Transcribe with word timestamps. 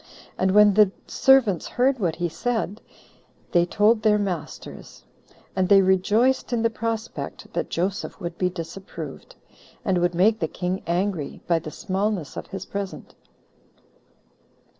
And 0.35 0.49
when 0.49 0.73
the 0.73 0.89
servants 1.05 1.67
heard 1.67 1.99
what 1.99 2.15
he 2.15 2.27
said, 2.27 2.81
they 3.51 3.67
told 3.67 4.01
their 4.01 4.17
masters; 4.17 5.03
and 5.55 5.69
they 5.69 5.83
rejoiced 5.83 6.51
in 6.51 6.63
the 6.63 6.71
prospect 6.71 7.53
that 7.53 7.69
Joseph 7.69 8.19
would 8.19 8.35
be 8.35 8.49
disapproved, 8.49 9.35
and 9.85 9.99
would 9.99 10.15
make 10.15 10.39
the 10.39 10.47
king 10.47 10.81
angry, 10.87 11.39
by 11.45 11.59
the 11.59 11.69
smallness 11.69 12.35
of 12.35 12.47
his 12.47 12.65
present. 12.65 13.13